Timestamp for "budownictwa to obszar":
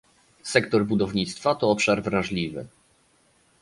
0.85-2.03